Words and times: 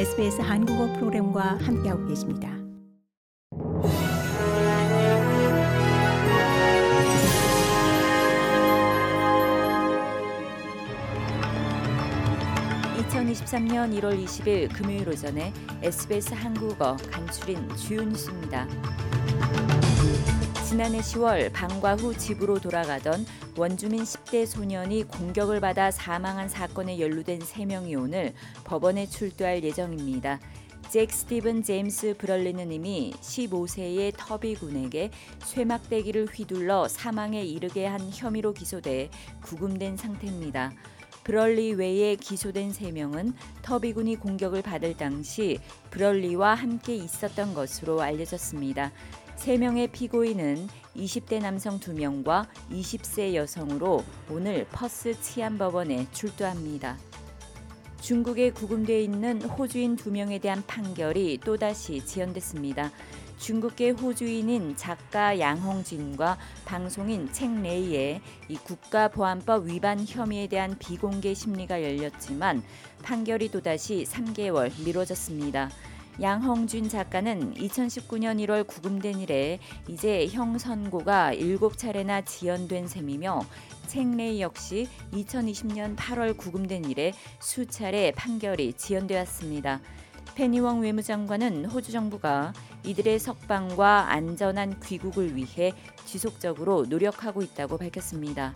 SBS 0.00 0.40
한국어 0.40 0.90
프로그램과 0.94 1.58
함께하고 1.60 2.06
계십니다. 2.06 2.48
(2023년 12.96 13.92
1월 14.00 14.24
20일) 14.24 14.72
금요일 14.72 15.06
오전에 15.06 15.52
SBS 15.82 16.32
한국어 16.32 16.96
간추린 17.10 17.68
주요 17.76 18.02
뉴스입니다. 18.02 18.66
지난해 20.70 21.00
10월 21.00 21.52
방과 21.52 21.96
후 21.96 22.16
집으로 22.16 22.60
돌아가던 22.60 23.26
원주민 23.56 24.04
10대 24.04 24.46
소년이 24.46 25.02
공격을 25.02 25.58
받아 25.58 25.90
사망한 25.90 26.48
사건에 26.48 27.00
연루된 27.00 27.40
3명이 27.40 28.00
오늘 28.00 28.34
법원에 28.62 29.06
출두할 29.06 29.64
예정입니다. 29.64 30.38
잭 30.88 31.10
스티븐 31.10 31.64
제임스 31.64 32.14
브럴리는 32.18 32.70
이미 32.70 33.12
15세의 33.20 34.14
터비 34.16 34.54
군에게 34.54 35.10
쇠막대기를 35.40 36.26
휘둘러 36.26 36.86
사망에 36.86 37.42
이르게 37.42 37.86
한 37.86 38.08
혐의로 38.08 38.52
기소돼 38.52 39.10
구금된 39.42 39.96
상태입니다. 39.96 40.72
브럴리 41.24 41.74
외에 41.74 42.14
기소된 42.14 42.70
3명은 42.70 43.34
터비 43.62 43.92
군이 43.92 44.16
공격을 44.16 44.62
받을 44.62 44.96
당시 44.96 45.58
브럴리와 45.90 46.54
함께 46.54 46.94
있었던 46.94 47.54
것으로 47.54 48.00
알려졌습니다. 48.02 48.92
3명의 49.40 49.90
피고인은 49.90 50.68
20대 50.94 51.40
남성 51.40 51.80
2명과 51.80 52.46
20세 52.70 53.34
여성으로 53.34 54.04
오늘 54.30 54.66
퍼스 54.66 55.18
치안법원에 55.18 56.08
출두합니다. 56.12 56.98
중국에 58.02 58.50
구금돼 58.50 59.02
있는 59.02 59.40
호주인 59.40 59.96
2명에 59.96 60.42
대한 60.42 60.62
판결이 60.66 61.38
또다시 61.42 62.04
지연됐습니다. 62.04 62.92
중국계 63.38 63.90
호주인인 63.90 64.76
작가 64.76 65.38
양홍진과 65.38 66.36
방송인 66.66 67.32
책레이의 67.32 68.20
이 68.48 68.56
국가보안법 68.56 69.68
위반 69.68 70.04
혐의에 70.06 70.48
대한 70.48 70.76
비공개 70.78 71.32
심리가 71.32 71.82
열렸지만 71.82 72.62
판결이 73.02 73.48
또다시 73.48 74.04
3개월 74.06 74.70
미뤄졌습니다. 74.84 75.70
양홍준 76.20 76.90
작가는 76.90 77.54
2019년 77.54 78.44
1월 78.44 78.66
구금된 78.66 79.20
이래 79.20 79.58
이제 79.88 80.28
형 80.28 80.58
선고가 80.58 81.32
7차례나 81.32 82.26
지연된 82.26 82.88
셈이며 82.88 83.40
책레이 83.86 84.42
역시 84.42 84.86
2020년 85.12 85.96
8월 85.96 86.36
구금된 86.36 86.84
이래 86.84 87.12
수차례 87.38 88.12
판결이 88.12 88.74
지연되었습니다. 88.74 89.80
페니웡 90.34 90.82
외무장관은 90.82 91.64
호주 91.64 91.90
정부가 91.90 92.52
이들의 92.84 93.18
석방과 93.18 94.10
안전한 94.10 94.78
귀국을 94.80 95.36
위해 95.36 95.72
지속적으로 96.04 96.84
노력하고 96.86 97.40
있다고 97.42 97.78
밝혔습니다. 97.78 98.54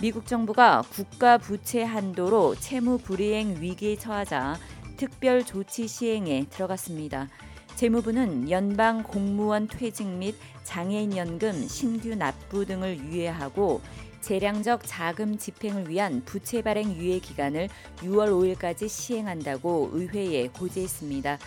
미국 0.00 0.26
정부가 0.26 0.82
국가 0.90 1.38
부채 1.38 1.82
한도로 1.82 2.54
채무 2.54 2.98
불이행 2.98 3.60
위기에 3.60 3.96
처하자 3.96 4.56
특별 4.98 5.44
조치 5.44 5.86
시행에 5.86 6.46
들어갔습니다. 6.50 7.28
재무부는 7.76 8.50
연방 8.50 9.04
공무원 9.04 9.68
퇴직 9.68 10.08
및 10.08 10.34
장애인 10.64 11.16
연금 11.16 11.68
신규 11.68 12.16
납부 12.16 12.66
등을 12.66 12.98
유예하고 12.98 13.80
재량적 14.20 14.82
자금 14.84 15.38
집행을 15.38 15.88
위한 15.88 16.24
부채 16.24 16.62
발행 16.62 16.96
유예 16.96 17.20
기간을 17.20 17.68
6월 17.98 18.56
5일까지 18.58 18.88
시행한다고 18.88 19.90
의회에 19.92 20.48
고지했습니다. 20.48 21.38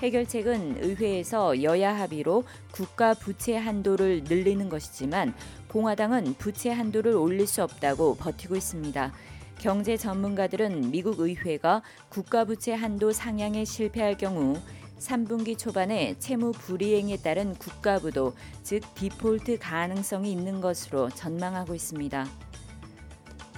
해결책은 0.00 0.82
의회에서 0.82 1.62
여야 1.62 1.96
합의로 1.96 2.42
국가 2.72 3.14
부채 3.14 3.56
한도를 3.56 4.24
늘리는 4.24 4.68
것이지만 4.68 5.34
공화당은 5.68 6.34
부채 6.34 6.70
한도를 6.70 7.12
올릴 7.14 7.46
수 7.46 7.62
없다고 7.62 8.16
버티고 8.16 8.56
있습니다. 8.56 9.12
경제 9.58 9.96
전문가들은 9.96 10.92
미국 10.92 11.18
의회가 11.18 11.82
국가 12.08 12.44
부채 12.44 12.72
한도 12.72 13.12
상향에 13.12 13.64
실패할 13.64 14.16
경우 14.16 14.56
3분기 15.00 15.58
초반에 15.58 16.14
채무 16.18 16.52
불이행에 16.52 17.16
따른 17.18 17.54
국가부도 17.54 18.34
즉 18.62 18.82
디폴트 18.94 19.58
가능성이 19.58 20.30
있는 20.30 20.60
것으로 20.60 21.10
전망하고 21.10 21.74
있습니다. 21.74 22.26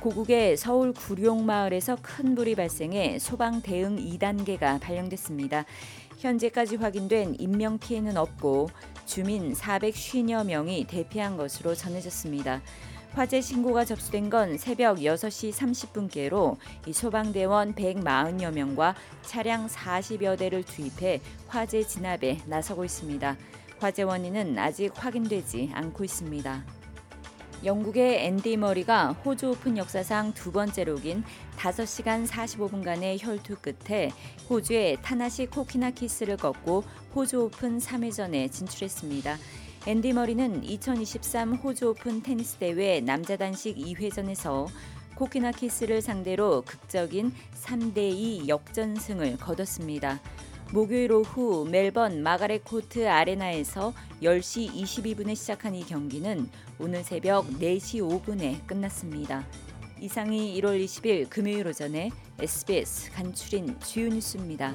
고국의 0.01 0.57
서울 0.57 0.95
구룡마을에서 0.95 1.99
큰 2.01 2.35
불이 2.35 2.55
발생해 2.55 3.19
소방 3.19 3.61
대응 3.61 3.97
2단계가 3.97 4.81
발령됐습니다. 4.81 5.67
현재까지 6.19 6.77
확인된 6.77 7.37
인명 7.39 7.79
피해는 7.79 8.17
없고 8.17 8.71
주민 9.05 9.53
450여 9.53 10.47
명이 10.47 10.87
대피한 10.87 11.37
것으로 11.37 11.75
전해졌습니다. 11.75 12.63
화재 13.13 13.41
신고가 13.41 13.85
접수된 13.85 14.31
건 14.31 14.57
새벽 14.57 14.99
6시 14.99 15.53
30분께로 15.53 16.57
이 16.87 16.93
소방대원 16.93 17.75
140여 17.75 18.53
명과 18.53 18.95
차량 19.23 19.67
40여 19.67 20.39
대를 20.39 20.63
투입해 20.63 21.21
화재 21.49 21.83
진압에 21.83 22.39
나서고 22.47 22.85
있습니다. 22.85 23.37
화재 23.81 24.03
원인은 24.03 24.59
아직 24.59 24.93
확인되지 24.95 25.71
않고 25.75 26.05
있습니다. 26.05 26.65
영국의 27.65 28.25
앤디 28.27 28.57
머리가 28.57 29.13
호주 29.13 29.51
오픈 29.51 29.77
역사상 29.77 30.33
두 30.33 30.51
번째로 30.53 30.95
긴 30.95 31.25
5시간 31.59 32.27
45분간의 32.27 33.19
혈투 33.21 33.57
끝에 33.57 34.11
호주의 34.49 34.97
타나시 35.03 35.47
코키나키스를 35.47 36.37
꺾고 36.39 36.85
호주 37.15 37.43
오픈 37.43 37.79
3회전에 37.79 38.51
진출했습니다. 38.51 39.37
앤디 39.87 40.13
머리는 40.13 40.63
2023 40.63 41.55
호주 41.55 41.89
오픈 41.89 42.23
테니스 42.23 42.59
대회 42.59 43.01
남자 43.01 43.39
단식 43.39 43.77
2회전에서 43.77 44.69
코키나키스를 45.15 46.03
상대로 46.03 46.63
극적인 46.63 47.33
3대2 47.63 48.47
역전승을 48.47 49.39
거뒀습니다. 49.39 50.21
목요일 50.73 51.13
오후 51.13 51.67
멜번 51.67 52.23
마가렛 52.23 52.63
코트 52.65 53.09
아레나에서 53.09 53.95
10시 54.23 54.71
22분에 54.71 55.35
시작한 55.35 55.75
이 55.75 55.85
경기는 55.85 56.49
오늘 56.79 57.03
새벽 57.03 57.47
4시 57.49 58.23
5분에 58.23 58.67
끝났습니다. 58.67 59.47
이상이 59.99 60.61
1월 60.61 60.83
20일 60.85 61.31
금요일 61.31 61.67
오전에 61.67 62.11
SBS 62.39 63.13
간추린 63.13 63.81
주요 63.81 64.09
뉴스입니다. 64.09 64.75